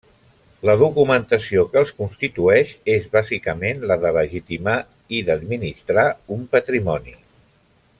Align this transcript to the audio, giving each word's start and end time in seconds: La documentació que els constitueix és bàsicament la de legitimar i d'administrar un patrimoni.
La 0.67 0.73
documentació 0.83 1.65
que 1.73 1.79
els 1.81 1.91
constitueix 1.99 2.73
és 2.95 3.07
bàsicament 3.19 3.87
la 3.93 4.01
de 4.07 4.15
legitimar 4.19 4.77
i 5.19 5.23
d'administrar 5.31 6.11
un 6.39 6.47
patrimoni. 6.57 7.19